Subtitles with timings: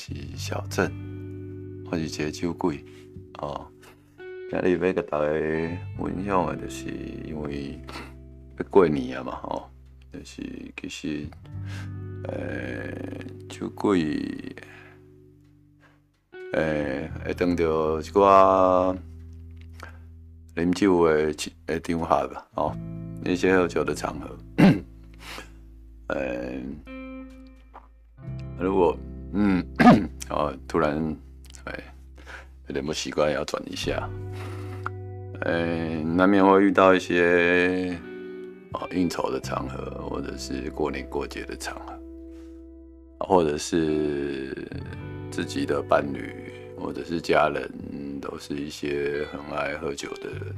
[0.00, 0.90] 是小镇，
[1.84, 2.82] 或是一个酒鬼，
[3.36, 3.70] 哦。
[4.50, 5.26] 今日要甲大家
[5.98, 6.88] 分享的，就是
[7.26, 7.78] 因为
[8.58, 9.70] 要过年了嘛，吼，
[10.10, 10.42] 就是
[10.80, 11.26] 其实，
[12.24, 12.90] 呃，
[13.46, 14.18] 酒鬼，
[16.54, 18.96] 呃，会当到一寡
[20.56, 21.06] 啉酒
[21.66, 22.74] 的场合吧，哦，
[23.22, 24.38] 那些喝酒的场合，
[26.08, 26.64] 诶。
[28.58, 28.98] 如果
[29.32, 29.64] 嗯，
[30.30, 31.16] 哦，突然
[31.64, 31.74] 哎，
[32.68, 34.08] 有点不习惯，要转一下。
[35.42, 37.98] 嗯，难免会遇到一些
[38.72, 41.98] 哦应酬的场合，或者是过年过节的场合，
[43.26, 44.54] 或者是
[45.30, 47.70] 自己的伴侣，或者是家人，
[48.20, 50.54] 都是一些很爱喝酒的人，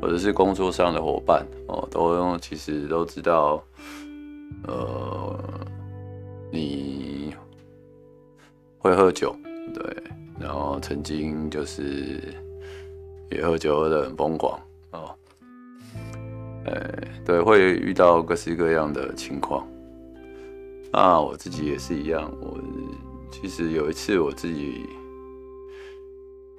[0.00, 3.64] 或者是工作上的伙伴哦，都其实都知道，
[4.68, 5.38] 呃。
[6.54, 7.34] 你
[8.82, 9.34] 会喝酒，
[9.72, 9.96] 对，
[10.40, 12.20] 然后曾经就是
[13.30, 15.14] 也喝酒喝的很疯狂哦，
[16.64, 16.92] 呃，
[17.24, 19.64] 对，会遇到各式各样的情况。
[20.90, 22.60] 啊，我自己也是一样，我
[23.30, 24.84] 其实有一次我自己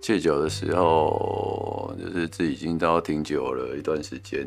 [0.00, 4.44] 戒酒的时候，就是自己已经到挺久了一段时间。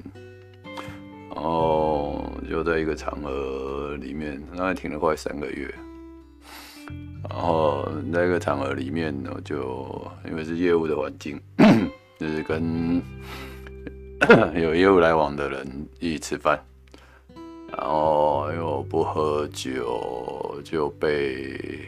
[1.33, 5.73] 然后就在一个场合里面，大概停了快三个月。
[7.33, 11.39] 然后在一个场合里面呢，就因为是业务的环境，
[12.19, 13.01] 就是跟
[14.61, 16.59] 有业务来往的人一起吃饭。
[17.77, 21.87] 然后因为我不喝酒，就被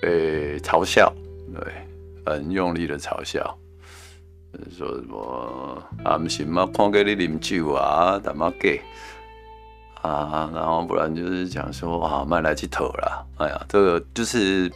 [0.00, 1.12] 被嘲笑，
[1.52, 1.72] 对，
[2.24, 3.58] 很用力的嘲笑。
[4.70, 6.16] 说什么啊？
[6.16, 8.80] 不行嘛，看给你啉酒啊，他妈给
[10.10, 10.50] 啊！
[10.54, 13.24] 然后不然就是讲说啊，卖来去头啦。
[13.38, 14.70] 哎呀，这个就是，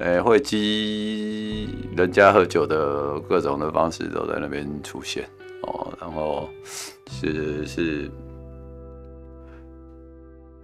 [0.00, 5.28] 诶， 会激人家喝酒的各种的方式都在那边出现
[5.62, 5.92] 哦。
[6.00, 6.48] 然后
[7.06, 8.10] 是是，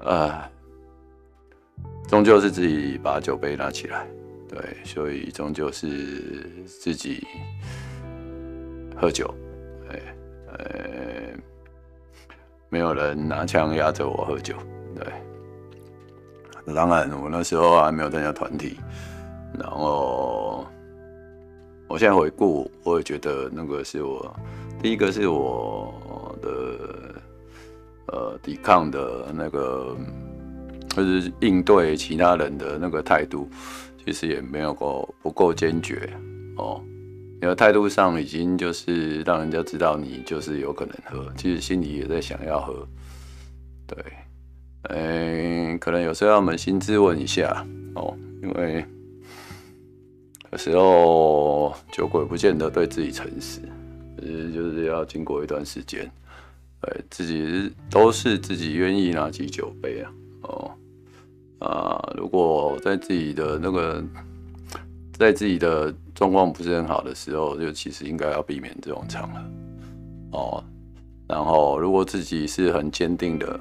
[0.03, 0.49] 啊，
[2.09, 4.07] 终究是自己把酒杯拿起来，
[4.49, 7.27] 对，所以终究是自己。
[8.97, 9.29] 喝酒，
[9.91, 10.01] 哎，
[10.57, 10.94] 呃，
[12.75, 14.53] 没有人拿枪压着我喝酒，
[14.97, 16.75] 对。
[16.75, 18.81] 当然，我那时候还没有参加团体，
[19.57, 20.67] 然后
[21.87, 24.35] 我现在回顾，我也觉得那个是我
[24.83, 26.49] 第一个是我的
[28.09, 29.97] 呃抵抗的那个，
[30.89, 33.49] 就是应对其他人的那个态度，
[34.05, 36.13] 其实也没有够不够坚决
[36.57, 36.83] 哦。
[37.41, 42.89] 你的态度上已经就是让人家知道你就是有可能喝，其实心里也在想要喝，
[43.87, 43.97] 对，
[44.85, 48.85] 嗯，可能有时候要扪心自问一下哦，因为
[50.53, 53.61] 有时候酒鬼不见得对自己诚实，
[54.19, 56.11] 其实就是要经过一段时间，
[56.81, 60.11] 对自己都是自己愿意拿起酒杯啊，
[60.43, 60.71] 哦，
[61.59, 64.03] 啊，如果在自己的那个。
[65.17, 69.41] 在自己的状况不是很好的时候，就其实应该要避免这种场合
[70.33, 70.65] 哦。
[71.29, 73.59] 然后，如果自己是很坚定的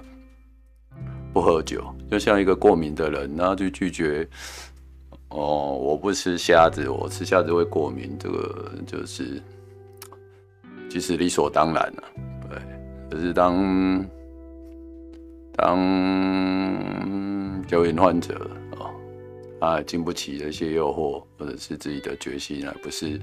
[1.32, 4.28] 不喝酒，就像一个过敏的人，那就拒绝
[5.30, 9.42] 哦，我不吃虾子，我吃虾子会过敏，这个就是
[10.90, 12.04] 其实理所当然了。
[12.50, 12.60] 对，
[13.10, 14.06] 可是当
[15.56, 15.78] 当
[17.68, 18.50] 酒瘾患者。
[19.64, 23.18] 啊，经不起这些诱惑，或者是自己的决心还不是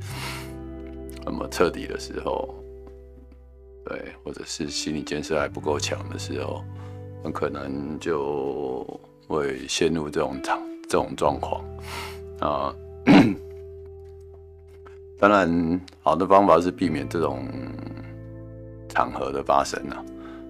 [1.22, 2.54] 那么彻底的时候，
[3.84, 6.64] 对，或者是心理建设还不够强的时候，
[7.22, 8.82] 很可能就
[9.28, 11.62] 会陷入这种场这种状况
[12.40, 12.74] 啊。
[15.18, 17.46] 当然，好的方法是避免这种
[18.88, 20.02] 场合的发生啊。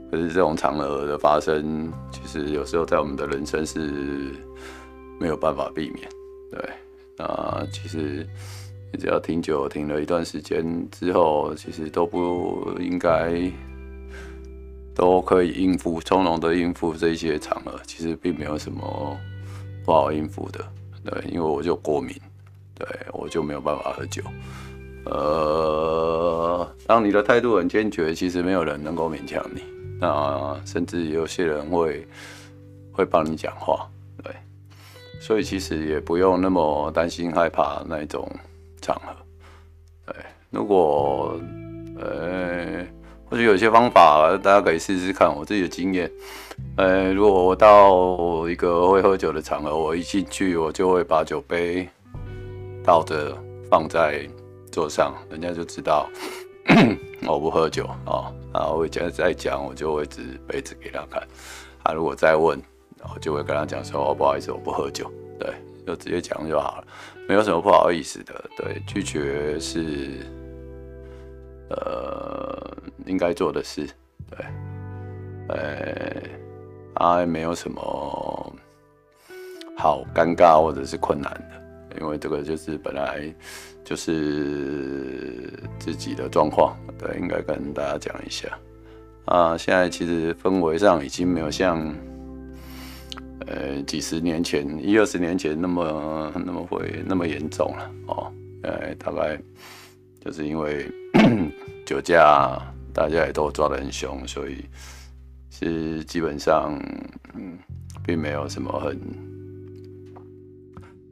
[0.08, 4.32] 可是这种场合的发生，其实有时候在我们的人生是。
[5.20, 6.08] 没有办法避免，
[6.50, 6.58] 对，
[7.18, 8.26] 那其实
[8.90, 13.30] 你只要停酒停了一段时间之后，其实都不应该
[14.94, 19.14] 都可以应付从容的应付这些场合，其实并没有什么
[19.84, 20.66] 不好应付的，
[21.04, 22.16] 对，因为我就过敏，
[22.74, 24.22] 对我就没有办法喝酒，
[25.04, 29.62] 呃，当你的态度很坚决，其实没有人能够勉强你，
[30.00, 32.06] 那甚至有些人会
[32.90, 33.86] 会帮你讲话。
[34.24, 34.34] 对。
[35.20, 38.28] 所以其实也不用那么担心害怕那一种
[38.80, 39.14] 场合，
[40.06, 40.16] 对。
[40.50, 41.38] 如果
[42.00, 42.84] 呃
[43.26, 45.32] 或许有些方法大家可以试试看。
[45.32, 46.10] 我自己的经验，
[46.76, 51.88] 呃，如果我到一个会喝酒的场合，我一进去我就会把酒杯
[52.82, 53.36] 倒着
[53.70, 54.28] 放在
[54.72, 56.08] 桌上，人家就知道
[57.28, 58.32] 我不喝酒啊。
[58.52, 61.22] 然后会讲再讲，我就会指杯子给他看。
[61.84, 62.60] 他如果再问，
[63.00, 65.10] 然后就会跟他讲说：“哦，不好意思，我不喝酒。”
[65.40, 65.54] 对，
[65.86, 66.84] 就直接讲就好了，
[67.26, 68.44] 没有什么不好意思的。
[68.58, 70.18] 对，拒绝是
[71.70, 72.76] 呃
[73.06, 73.88] 应该做的事。
[74.28, 74.44] 对，
[75.48, 76.22] 呃，
[76.94, 77.80] 啊，没有什么
[79.78, 83.34] 好尴尬或者是困难的，因为这个就是本来
[83.82, 86.76] 就是自己的状况。
[86.98, 88.46] 对，应该跟大家讲一下。
[89.24, 91.90] 啊，现在其实氛围上已经没有像。
[93.50, 98.32] 呃，几十年前，一二十年前那么 那么会那么严重了哦。
[98.62, 99.36] 呃，大概
[100.24, 100.86] 就是因为
[101.84, 102.56] 酒驾，
[102.94, 104.64] 大家也都抓得很凶，所以
[105.50, 106.80] 是基本上，
[108.06, 108.96] 并没有什么很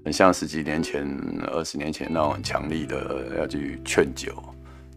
[0.05, 1.05] 很像十几年前、
[1.49, 4.33] 二十年前那种很强力的要去劝酒、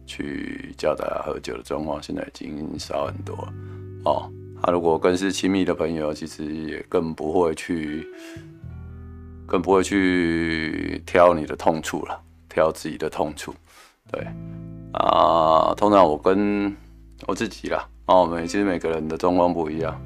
[0.06, 3.34] 去叫大家喝酒的状况，现在已经少很多
[4.04, 4.30] 哦。
[4.62, 8.06] 他如果更是亲密的朋友，其实也更不会去，
[9.44, 13.52] 更不会去挑你的痛处了，挑自己的痛处。
[14.12, 14.24] 对，
[14.92, 16.72] 啊，通常我跟
[17.26, 20.00] 我自己啦，哦，每其实每个人的状况不一样。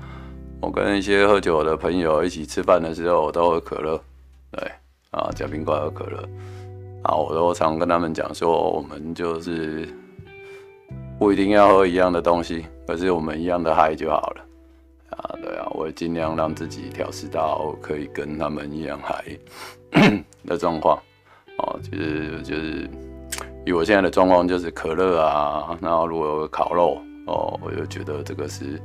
[0.62, 4.00] 我跟一些喝酒的朋友一起吃饭的时候，我都喝可乐，
[4.50, 4.72] 对，
[5.10, 6.26] 啊，加冰块喝可乐，
[7.02, 9.86] 啊，我都常跟他们讲说，我们就是
[11.18, 14.45] 不一定要喝一样的东西，可是我们一样的嗨就好了。
[15.16, 19.24] 啊，对啊，我尽量让自己调试到可以跟他们一样嗨
[20.44, 20.98] 的状况。
[21.58, 22.88] 哦，就是就是
[23.64, 28.80] 以我现在的状况，就是可乐啊，然后如果有烤肉，哦，我就觉得这个是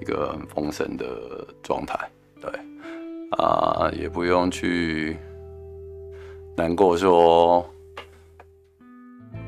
[0.00, 1.06] 一个很丰盛的
[1.62, 1.96] 状态。
[2.40, 2.50] 对，
[3.38, 5.16] 啊，也不用去
[6.56, 7.64] 难过说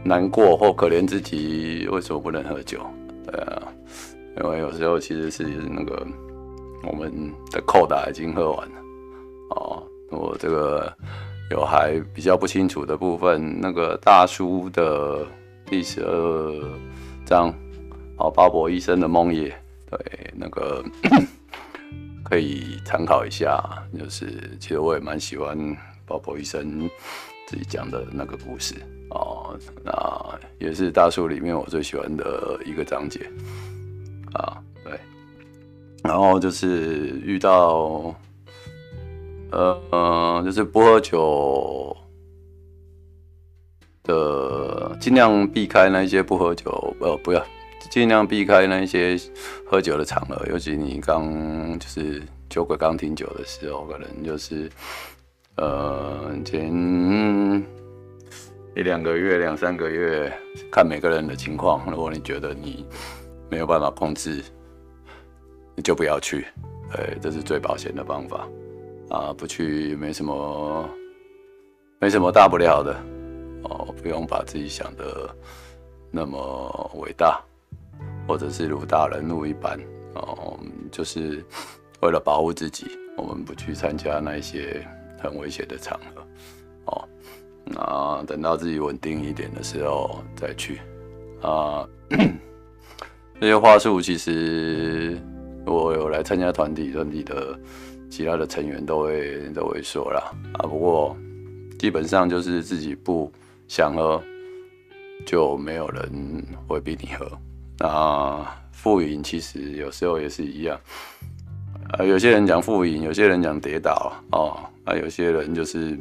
[0.05, 2.81] 难过或可怜自己为什么不能喝酒。
[3.27, 3.62] 对啊。
[4.41, 6.07] 因为有时候其实是那个
[6.85, 8.75] 我们的扣打已经喝完了
[9.51, 10.91] 哦，我这个
[11.51, 15.27] 有还比较不清楚的部分，那个大叔的
[15.67, 16.79] 第十二
[17.27, 17.53] 章
[18.17, 19.53] 哦，巴博医生的梦魇，
[19.91, 20.83] 对，那个
[22.25, 23.63] 可以参考一下。
[23.99, 25.57] 就是其实我也蛮喜欢
[26.07, 26.89] 巴博医生
[27.47, 28.75] 自己讲的那个故事
[29.11, 29.55] 哦，
[29.85, 29.93] 那
[30.59, 33.21] 也是大叔里面我最喜欢的一个章节。
[34.35, 34.99] 啊，对，
[36.03, 38.15] 然后就是遇到，
[39.51, 41.95] 呃，就是不喝酒
[44.05, 47.45] 的，尽量避开那些不喝酒，呃，不要，
[47.91, 49.19] 尽量避开那些
[49.67, 54.71] 喝酒的场合，尤其你刚就是酒鬼刚停酒的时候，可能就是，
[55.57, 56.73] 呃，前
[58.75, 60.33] 一两个月、两三个月，
[60.71, 62.87] 看每个人的情况，如果你觉得你。
[63.53, 64.43] 没有办法控制，
[65.77, 66.47] 你就不要去，
[66.93, 68.49] 哎，这是最保险的方法
[69.11, 69.31] 啊！
[69.37, 70.89] 不去没什么，
[72.01, 72.95] 没什么大不了的
[73.65, 75.29] 哦，不用把自己想的
[76.11, 77.43] 那么伟大，
[78.27, 79.79] 或者是如大人物一般
[80.15, 80.59] 哦，
[80.91, 81.45] 就是
[82.01, 82.87] 为了保护自己，
[83.19, 84.83] 我们不去参加那些
[85.21, 86.27] 很危险的场合
[86.87, 87.07] 哦。
[87.67, 90.81] 那等到自己稳定一点的时候再去
[91.43, 91.87] 啊。
[93.43, 95.19] 这些话术其实
[95.67, 97.59] 我有来参加团体，团体的
[98.09, 100.63] 其他的成员都会都会说啦啊。
[100.63, 101.17] 不过
[101.77, 103.33] 基本上就是自己不
[103.67, 104.23] 想喝，
[105.27, 107.27] 就没有人会逼你喝。
[107.81, 110.79] 那副饮其实有时候也是一样，
[111.99, 115.99] 啊，有些人讲副饮，有些人讲跌倒哦，啊，有些人就是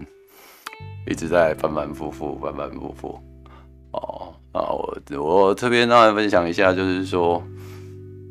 [1.08, 3.20] 一直在反反复复，反反复复
[3.94, 4.32] 哦。
[4.54, 7.42] 啊，我我这边当然分享一下，就是说，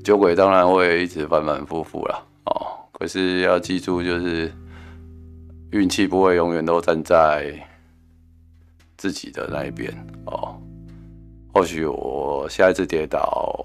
[0.04, 4.52] 酒鬼当然会一直反反复复啦，哦，可是要记住，就是
[5.72, 7.58] 运气不会永远都站在
[8.98, 9.90] 自己的那一边
[10.26, 10.60] 哦。
[11.54, 13.64] 或许我下一次跌倒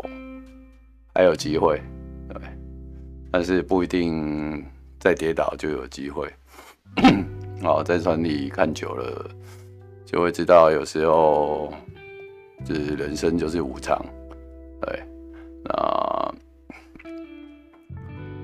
[1.13, 1.81] 还有机会，
[2.29, 2.41] 对，
[3.31, 4.65] 但是不一定
[4.97, 6.31] 再跌倒就有机会。
[7.63, 9.29] 哦，在船里看久了，
[10.05, 11.74] 就会知道有时候。
[12.63, 14.03] 就是人生就是无常，
[14.81, 15.03] 对，
[15.63, 16.35] 那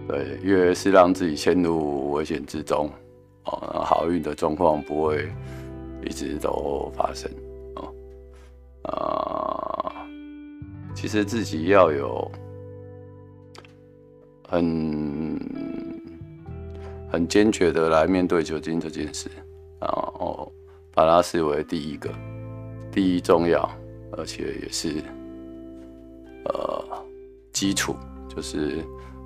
[0.08, 2.90] 对，越是让自己陷入危险之中，
[3.46, 5.32] 哦，好运的状况不会
[6.04, 7.32] 一直都发生，
[7.76, 7.94] 哦，
[8.92, 10.06] 啊，
[10.94, 12.30] 其实自己要有
[14.48, 15.40] 很
[17.10, 19.30] 很坚决的来面对酒精这件事，
[19.80, 20.52] 然后
[20.94, 22.10] 把它视为第一个、
[22.92, 23.70] 第一重要，
[24.18, 25.04] 而且也是
[26.46, 27.06] 呃
[27.52, 27.96] 基础，
[28.30, 28.84] 就是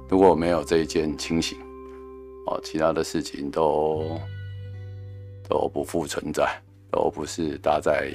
[0.10, 1.58] 如果没有这一件清醒，
[2.48, 4.20] 哦，其他的事情都
[5.48, 6.48] 都不复存在，
[6.92, 8.12] 都不是搭在。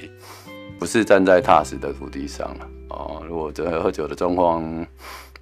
[0.79, 3.21] 不是站在踏实的土地上了哦。
[3.27, 4.63] 如果这喝酒的状况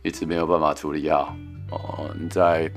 [0.04, 1.34] 一直没有办法处理好
[1.72, 2.70] 哦，你在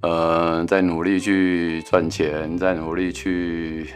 [0.00, 3.86] 呃在努力去赚钱，在努力去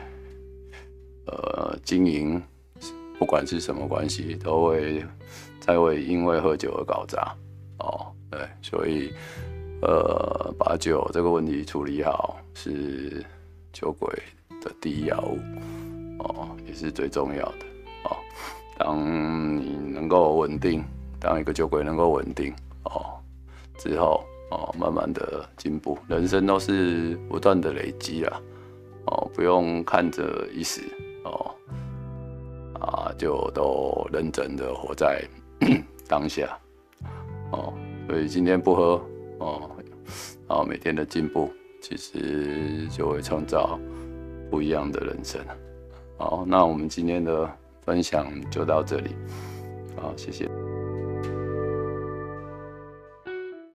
[1.87, 2.43] 经营，
[3.19, 5.03] 不管是什么关系，都会
[5.61, 7.35] 才会因为喝酒而搞砸
[7.79, 8.13] 哦。
[8.29, 9.13] 对，所以
[9.83, 13.25] 呃把酒这个问题处理好是
[13.73, 14.13] 酒鬼
[14.61, 15.39] 的第一要务。
[16.19, 17.67] 哦，也是最重要的
[18.05, 18.17] 哦。
[18.79, 20.83] 当你能够稳定，
[21.21, 22.53] 当一个酒鬼能够稳定
[22.85, 23.15] 哦
[23.79, 28.43] 之后哦，慢慢的进步，人生都是不断的累积啊
[29.07, 30.83] 哦，不用看着一时，
[33.17, 35.23] 就都认真的活在
[36.09, 36.59] 当下
[37.53, 37.73] 哦。
[38.09, 39.03] 所以今天不喝
[39.39, 39.71] 哦，
[40.49, 41.51] 然后每天的进步，
[41.83, 43.79] 其实就会创造
[44.51, 45.41] 不一样的人生。
[46.17, 47.51] 好，那我们今天的
[47.83, 49.11] 分享就到这里。
[49.97, 50.49] 好，谢谢。